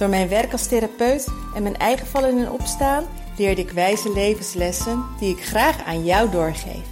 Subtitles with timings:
[0.00, 3.04] Door mijn werk als therapeut en mijn eigen vallen en opstaan
[3.36, 6.84] leerde ik wijze levenslessen die ik graag aan jou doorgeef.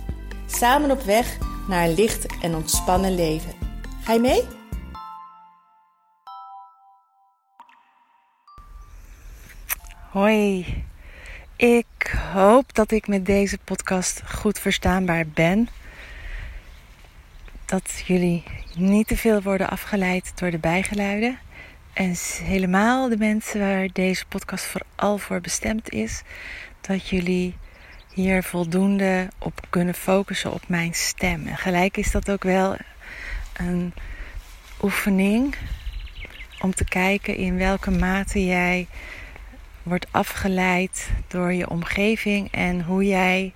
[0.46, 3.52] Samen op weg naar een licht en ontspannen leven.
[4.02, 4.42] Ga je mee?
[10.10, 10.66] Hoi,
[11.56, 15.68] ik hoop dat ik met deze podcast goed verstaanbaar ben.
[17.66, 18.42] Dat jullie
[18.76, 21.38] niet te veel worden afgeleid door de bijgeluiden.
[21.98, 26.22] En helemaal de mensen waar deze podcast vooral voor bestemd is,
[26.80, 27.56] dat jullie
[28.14, 31.46] hier voldoende op kunnen focussen op mijn stem.
[31.46, 32.76] En gelijk is dat ook wel
[33.56, 33.92] een
[34.82, 35.54] oefening
[36.60, 38.86] om te kijken in welke mate jij
[39.82, 43.54] wordt afgeleid door je omgeving en hoe jij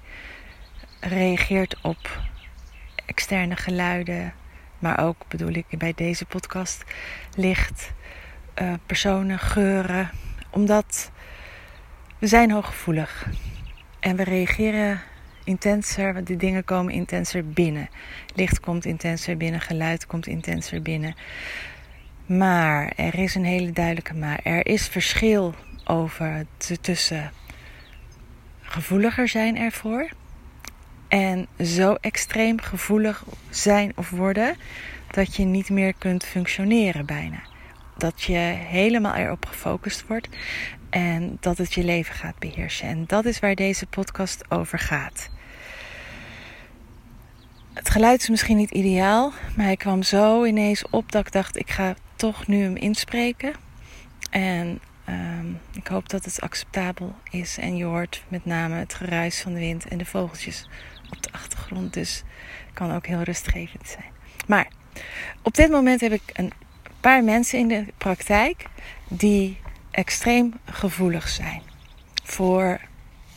[1.01, 2.21] reageert op
[3.07, 4.35] externe geluiden.
[4.79, 6.85] Maar ook bedoel ik bij deze podcast
[7.37, 7.93] licht,
[8.63, 10.11] uh, personen, geuren.
[10.51, 11.11] Omdat
[12.19, 13.29] we zijn hooggevoelig.
[14.01, 15.01] En we reageren
[15.45, 17.89] intenser, want die dingen komen intenser binnen.
[18.35, 21.15] Licht komt intenser binnen, geluid komt intenser binnen.
[22.27, 24.41] Maar er is een hele duidelijke maar.
[24.43, 26.47] Er is verschil over
[26.81, 27.33] tussen
[28.61, 30.09] gevoeliger zijn ervoor
[31.09, 34.57] en zo extreem gevoelig zijn of worden
[35.11, 37.52] dat je niet meer kunt functioneren bijna.
[37.97, 38.37] Dat je
[38.69, 40.29] helemaal erop gefocust wordt
[40.91, 42.89] en dat het je leven gaat beheersen.
[42.89, 45.31] En dat is waar deze podcast over gaat.
[47.73, 51.57] Het geluid is misschien niet ideaal, maar hij kwam zo ineens op dat ik dacht:
[51.57, 53.53] ik ga toch nu hem inspreken.
[54.31, 59.41] En um, ik hoop dat het acceptabel is en je hoort met name het geruis
[59.41, 60.69] van de wind en de vogeltjes
[61.11, 61.95] op de achtergrond.
[61.95, 62.23] Dus
[62.73, 64.11] kan ook heel rustgevend zijn.
[64.47, 64.69] Maar
[65.43, 66.53] op dit moment heb ik een
[67.03, 68.65] paar mensen in de praktijk
[69.09, 71.63] die extreem gevoelig zijn
[72.25, 72.81] voor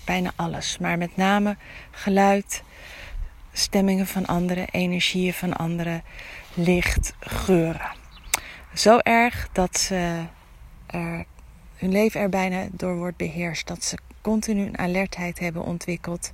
[0.06, 0.78] bijna alles.
[0.78, 1.58] Maar met name
[1.92, 2.64] geluid,
[3.52, 6.04] stemmingen van anderen, energieën van anderen,
[6.54, 7.92] licht, geuren.
[8.74, 10.24] Zo erg dat ze
[10.86, 11.26] er,
[11.76, 13.68] hun leven er bijna door wordt beheerst.
[13.68, 16.32] Dat ze continu een alertheid hebben ontwikkeld.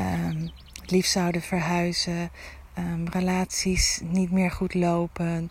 [0.00, 2.30] Um, het liefst zouden verhuizen.
[2.78, 5.50] Um, relaties niet meer goed lopen.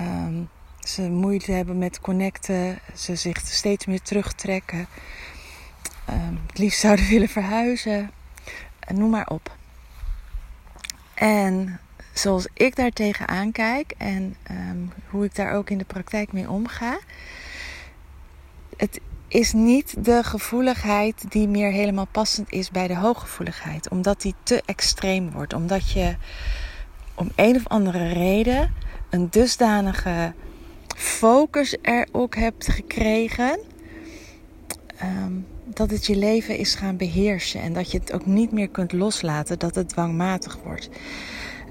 [0.00, 0.48] Um,
[0.80, 2.78] ze moeite hebben met connecten.
[2.94, 4.86] Ze zich steeds meer terugtrekken.
[6.46, 8.10] het liefst zouden willen verhuizen.
[8.94, 9.56] noem maar op.
[11.14, 11.80] En
[12.12, 16.50] zoals ik daar tegenaan kijk en um, hoe ik daar ook in de praktijk mee
[16.50, 16.98] omga.
[18.76, 23.88] Het is niet de gevoeligheid die meer helemaal passend is bij de hooggevoeligheid.
[23.88, 25.52] Omdat die te extreem wordt.
[25.52, 26.16] Omdat je
[27.14, 28.74] om een of andere reden
[29.14, 30.32] een dusdanige
[30.96, 33.58] focus er ook hebt gekregen.
[35.02, 37.60] Um, dat het je leven is gaan beheersen.
[37.60, 39.58] En dat je het ook niet meer kunt loslaten.
[39.58, 40.88] Dat het dwangmatig wordt.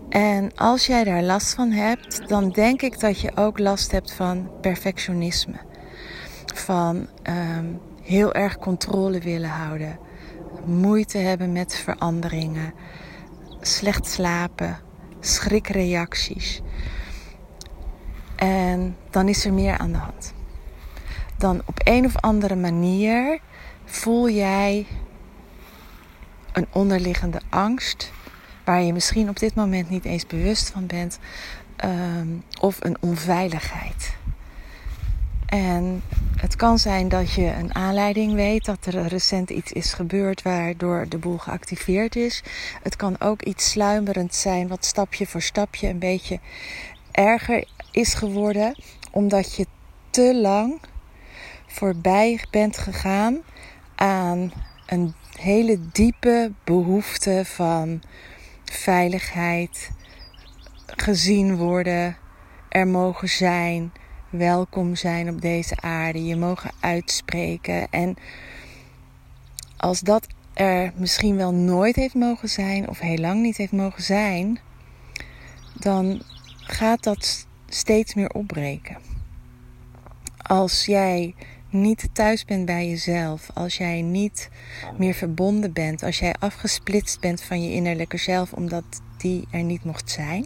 [0.10, 4.14] En als jij daar last van hebt, dan denk ik dat je ook last hebt
[4.14, 5.58] van perfectionisme.
[6.54, 7.08] Van
[7.58, 10.00] um, heel erg controle willen houden,
[10.66, 12.74] moeite hebben met veranderingen,
[13.62, 14.80] slecht slapen,
[15.20, 16.62] schrikreacties.
[18.44, 20.34] En dan is er meer aan de hand.
[21.38, 23.40] Dan op een of andere manier
[23.86, 24.86] voel jij
[26.52, 28.12] een onderliggende angst
[28.64, 31.20] waar je misschien op dit moment niet eens bewust van bent,
[31.86, 34.16] um, of een onveiligheid.
[35.46, 36.04] En
[36.36, 41.06] het kan zijn dat je een aanleiding weet dat er recent iets is gebeurd waardoor
[41.10, 42.44] de boel geactiveerd is.
[42.82, 46.40] Het kan ook iets sluimerend zijn wat stapje voor stapje een beetje
[47.12, 48.76] erger is geworden,
[49.12, 49.66] omdat je
[50.10, 50.80] te lang
[51.68, 53.42] voorbij bent gegaan
[53.96, 54.52] aan
[54.86, 58.02] een hele diepe behoefte van
[58.64, 59.92] veiligheid,
[60.86, 62.18] gezien worden,
[62.70, 63.92] er mogen zijn,
[64.30, 67.88] welkom zijn op deze aarde, je mogen uitspreken.
[67.90, 68.16] En
[69.78, 74.04] als dat er misschien wel nooit heeft mogen zijn of heel lang niet heeft mogen
[74.04, 74.60] zijn,
[75.74, 76.22] dan
[76.58, 78.98] gaat dat steeds meer opbreken.
[80.38, 81.36] Als jij
[81.70, 84.50] niet thuis bent bij jezelf, als jij niet
[84.98, 88.84] meer verbonden bent, als jij afgesplitst bent van je innerlijke zelf omdat
[89.18, 90.46] die er niet mocht zijn,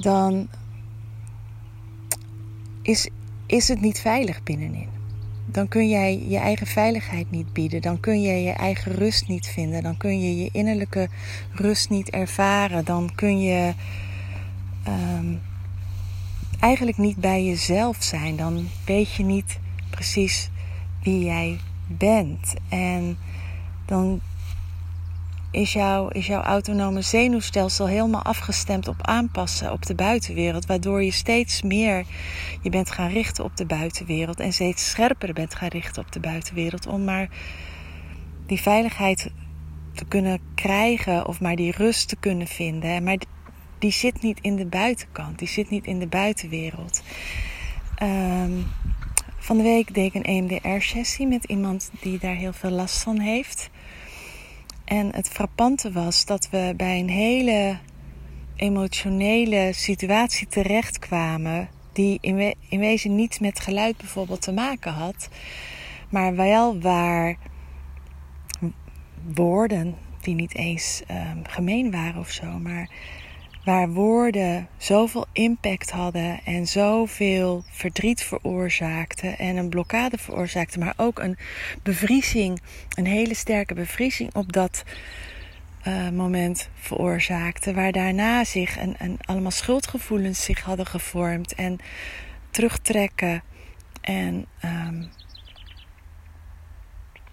[0.00, 0.48] dan
[2.82, 3.08] is,
[3.46, 4.88] is het niet veilig binnenin.
[5.46, 7.80] Dan kun jij je eigen veiligheid niet bieden.
[7.80, 9.82] Dan kun je je eigen rust niet vinden.
[9.82, 11.08] Dan kun je je innerlijke
[11.52, 12.84] rust niet ervaren.
[12.84, 13.74] Dan kun je
[14.82, 15.34] ehm,
[16.60, 18.36] eigenlijk niet bij jezelf zijn.
[18.36, 19.58] Dan weet je niet
[19.90, 20.50] precies
[21.02, 22.54] wie jij bent.
[22.68, 23.18] En
[23.86, 24.20] dan
[25.50, 30.66] is, jouw is jouw autonome zenuwstelsel helemaal afgestemd op aanpassen op de buitenwereld.
[30.66, 32.04] Waardoor je steeds meer
[32.62, 34.40] je bent gaan richten op de buitenwereld.
[34.40, 36.86] En steeds scherper bent gaan richten op de buitenwereld.
[36.86, 37.28] Om maar
[38.46, 39.30] die veiligheid
[39.94, 43.02] te kunnen krijgen of maar die rust te kunnen vinden.
[43.02, 43.18] Maar
[43.80, 47.02] die zit niet in de buitenkant, die zit niet in de buitenwereld.
[47.94, 48.52] Ehm,
[49.38, 53.18] van de week deed ik een EMDR-sessie met iemand die daar heel veel last van
[53.18, 53.70] heeft.
[54.84, 57.78] En het frappante was dat we bij een hele
[58.56, 61.68] emotionele situatie terechtkwamen.
[61.92, 65.28] Die in, we in wezen niets met geluid bijvoorbeeld te maken had.
[66.08, 67.36] Maar wel waar
[69.34, 72.58] woorden die niet eens um, gemeen waren of zo.
[72.58, 72.90] Maar
[73.70, 81.18] waar woorden zoveel impact hadden en zoveel verdriet veroorzaakten en een blokkade veroorzaakten, maar ook
[81.18, 81.38] een
[81.82, 82.60] bevriezing,
[82.96, 84.82] een hele sterke bevriezing op dat
[85.86, 91.78] uh, moment veroorzaakte, waar daarna zich een, een, allemaal schuldgevoelens zich hadden gevormd en
[92.50, 93.42] terugtrekken
[94.00, 95.08] en um,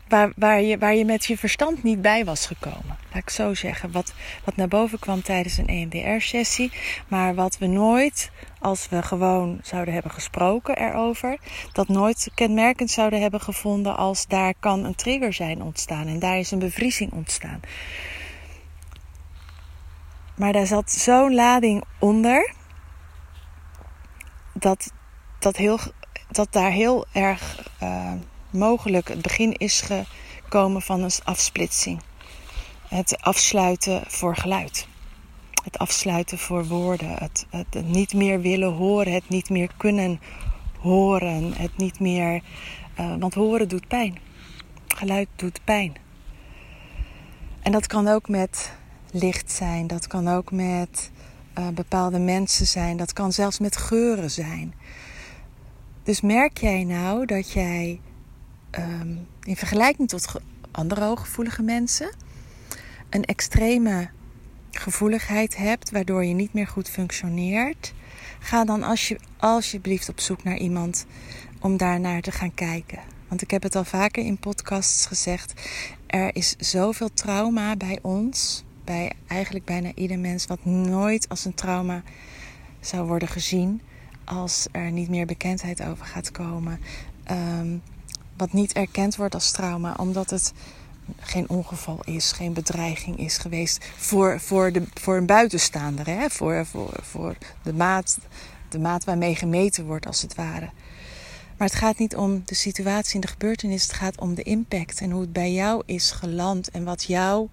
[0.10, 2.98] waar, waar, je, waar je met je verstand niet bij was gekomen.
[3.12, 3.92] Laat ik zo zeggen.
[3.92, 4.14] Wat,
[4.44, 6.72] wat naar boven kwam tijdens een EMDR-sessie.
[7.08, 11.38] Maar wat we nooit, als we gewoon zouden hebben gesproken erover,
[11.72, 16.08] dat nooit kenmerkend zouden hebben gevonden als daar kan een trigger zijn ontstaan.
[16.08, 17.60] En daar is een bevriezing ontstaan.
[20.36, 22.54] Maar daar zat zo'n lading onder.
[24.54, 24.92] Dat,
[25.40, 25.80] dat, heel,
[26.32, 27.70] dat daar heel erg.
[27.84, 28.12] Uh,
[28.58, 32.02] mogelijk het begin is gekomen van een afsplitsing.
[32.88, 34.88] Het afsluiten voor geluid.
[35.64, 37.10] Het afsluiten voor woorden.
[37.10, 39.14] Het, het, niet meer willen horen.
[39.14, 40.20] Het niet meer kunnen
[40.80, 41.54] horen.
[41.54, 42.42] Het niet meer.
[43.00, 44.18] Uh, want horen doet pijn.
[44.88, 45.96] Geluid doet pijn.
[47.62, 48.72] En dat kan ook met
[49.12, 49.88] licht zijn.
[49.88, 51.12] Dat kan ook met
[51.60, 52.98] uh, bepaalde mensen zijn.
[52.98, 54.74] Dat kan zelfs met geuren zijn.
[56.04, 58.00] Dus merk jij nou dat jij
[58.78, 60.34] um, in vergelijking tot
[60.72, 62.10] andere hooggevoelige mensen
[63.10, 64.10] een extreme
[64.72, 67.94] gevoeligheid hebt, waardoor je niet meer goed functioneert,
[68.40, 71.06] ga dan als je, alsjeblieft op zoek naar iemand
[71.62, 73.00] om daarnaar te gaan kijken.
[73.28, 75.54] Want ik heb het al vaker in podcasts gezegd:
[76.08, 81.54] er is zoveel trauma bij ons, bij eigenlijk bijna ieder mens, wat nooit als een
[81.54, 82.04] trauma
[82.80, 83.82] zou worden gezien
[84.26, 86.80] als er niet meer bekendheid over gaat komen.
[87.32, 87.82] Um,
[88.38, 90.54] wat niet erkend wordt als trauma, omdat het
[91.20, 96.30] geen ongeval is, geen bedreiging is geweest voor, voor, de, voor een buitenstaander, hè?
[96.30, 98.18] Voor, voor, voor de, maat,
[98.70, 100.70] de maat waarmee gemeten wordt, als het ware.
[101.58, 105.02] Maar het gaat niet om de situatie en de gebeurtenis, het gaat om de impact
[105.02, 107.50] en hoe het bij jou is geland en wat jouw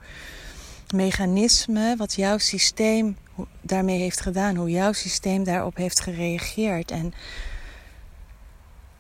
[0.95, 3.17] mechanisme, wat jouw systeem
[3.61, 6.91] daarmee heeft gedaan, hoe jouw systeem daarop heeft gereageerd.
[6.91, 7.15] En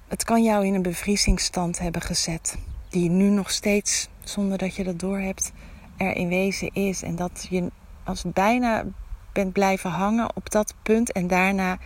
[0.08, 2.58] het kan jou in een bevriezingsstand hebben gezet,
[2.88, 5.52] die nu nog steeds, zonder dat je dat doorhebt,
[5.96, 7.02] er in wezen is.
[7.02, 7.70] En dat je
[8.04, 8.84] als bijna
[9.32, 11.78] bent blijven hangen op dat punt en daarna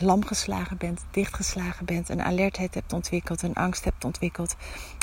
[0.00, 4.56] lam geslagen bent, dichtgeslagen bent, een alertheid hebt ontwikkeld, een angst hebt ontwikkeld,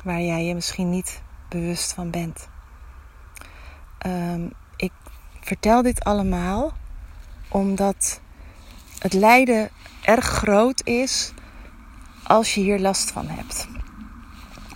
[0.03, 2.47] waar jij je misschien niet bewust van bent.
[4.05, 4.91] Um, ik
[5.39, 6.73] vertel dit allemaal
[7.47, 8.21] omdat
[9.03, 9.69] het lijden
[10.01, 11.31] erg groot is
[12.23, 13.67] als je hier last van hebt.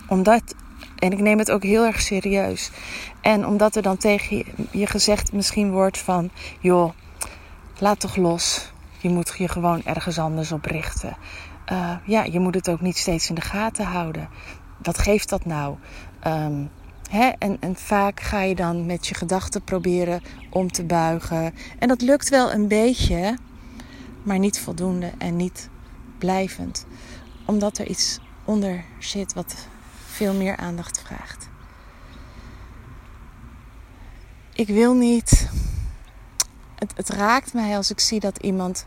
[0.06, 0.54] Omdat,
[0.96, 2.70] en ik neem het ook heel erg serieus.
[3.20, 6.30] En omdat er dan tegen je gezegd misschien wordt van,
[6.60, 6.92] joh,
[7.78, 8.72] laat toch los.
[8.98, 11.16] Je moet je gewoon ergens anders op richten.
[11.72, 14.28] Uh, ja, je moet het ook niet steeds in de gaten houden.
[14.82, 15.76] Wat geeft dat nou?
[17.10, 17.28] Hè?
[17.38, 21.54] En, en vaak ga je dan met je gedachten proberen om te buigen.
[21.78, 23.38] En dat lukt wel een beetje
[24.28, 25.68] maar niet voldoende en niet
[26.18, 26.86] blijvend.
[27.46, 29.54] Omdat er iets onder zit wat
[30.06, 31.48] veel meer aandacht vraagt.
[34.52, 35.48] Ik wil niet.
[36.74, 38.86] Het, het raakt mij als ik zie dat iemand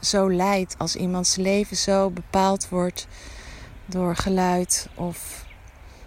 [0.00, 3.06] zo leidt, als iemands leven zo bepaald wordt
[3.86, 5.44] door geluid of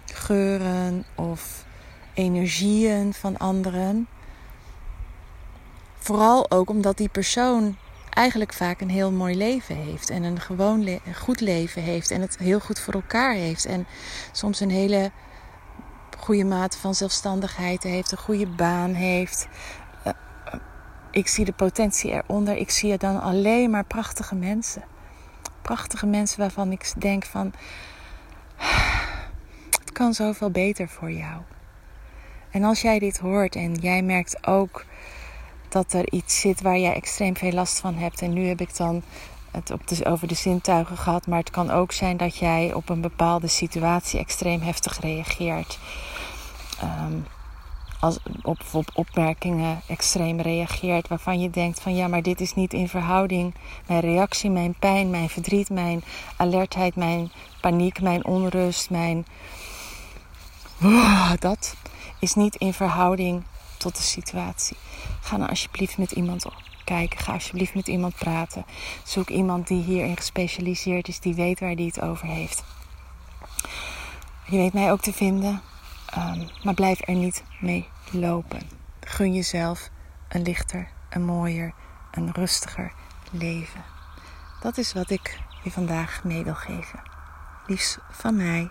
[0.04, 1.64] geuren of
[2.14, 4.08] energieën van anderen.
[5.98, 7.76] Vooral ook omdat die persoon
[8.16, 12.38] eigenlijk vaak een heel mooi leven heeft en een gewoon goed leven heeft en het
[12.38, 13.86] heel goed voor elkaar heeft en
[14.32, 15.10] soms een hele
[16.18, 19.48] goede mate van zelfstandigheid heeft, een goede baan heeft.
[20.02, 20.12] Eh,
[20.44, 20.60] eh,
[21.10, 22.56] ik zie de potentie eronder.
[22.56, 24.82] Ik zie er dan alleen maar prachtige mensen.
[25.62, 27.52] Prachtige mensen waarvan ik denk van
[29.80, 31.42] het kan zoveel beter voor jou.
[32.50, 34.84] En als jij dit hoort en jij merkt ook
[35.68, 38.22] dat er iets zit waar jij extreem veel last van hebt.
[38.22, 39.02] En nu heb ik dan
[39.50, 41.26] het op over de zintuigen gehad.
[41.26, 45.78] Maar het kan ook zijn dat jij op een bepaalde situatie extreem heftig reageert.
[46.82, 47.24] Um,
[48.00, 51.08] als op, op opmerkingen extreem reageert.
[51.08, 53.54] Waarvan je denkt van ja, maar dit is niet in verhouding.
[53.86, 56.04] Mijn reactie, mijn pijn, mijn verdriet, mijn
[56.36, 57.30] alertheid, mijn
[57.60, 59.26] paniek, mijn onrust, mijn.
[61.38, 61.74] Dat
[62.18, 63.42] is niet in verhouding
[63.76, 64.76] tot de situatie.
[65.20, 66.46] Ga dan alsjeblieft met iemand
[66.84, 67.18] kijken.
[67.18, 68.64] Ga alsjeblieft met iemand praten.
[69.04, 72.64] Zoek iemand die hierin gespecialiseerd is, die weet waar die het over heeft.
[74.46, 75.62] Je weet mij ook te vinden,
[76.16, 78.60] um, maar blijf er niet mee lopen.
[79.00, 79.90] Gun jezelf
[80.28, 81.74] een lichter, een mooier,
[82.10, 82.92] een rustiger
[83.30, 83.84] leven.
[84.60, 87.00] Dat is wat ik je vandaag mee wil geven.
[87.66, 88.70] Liefs van mij.